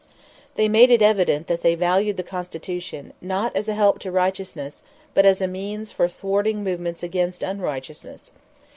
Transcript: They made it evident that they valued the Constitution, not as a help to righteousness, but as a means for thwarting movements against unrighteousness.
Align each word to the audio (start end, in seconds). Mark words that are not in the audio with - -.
They 0.55 0.67
made 0.67 0.89
it 0.89 1.03
evident 1.03 1.45
that 1.45 1.61
they 1.61 1.75
valued 1.75 2.17
the 2.17 2.23
Constitution, 2.23 3.13
not 3.21 3.55
as 3.55 3.69
a 3.69 3.75
help 3.75 3.99
to 3.99 4.09
righteousness, 4.11 4.81
but 5.13 5.27
as 5.27 5.41
a 5.41 5.47
means 5.47 5.91
for 5.91 6.09
thwarting 6.09 6.63
movements 6.63 7.03
against 7.03 7.43
unrighteousness. 7.43 8.31